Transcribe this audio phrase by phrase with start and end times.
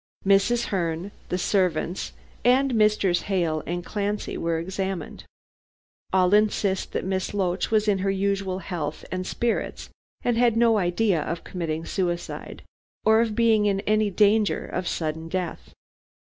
[0.25, 0.63] "Mrs.
[0.69, 2.13] Herne, the servants,
[2.43, 3.21] and Messrs.
[3.27, 5.25] Hale and Clancy were examined.
[6.11, 9.91] All insist that Miss Loach was in her usual health and spirits,
[10.23, 12.63] and had no idea of committing suicide,
[13.05, 15.71] or of being in any danger of sudden death.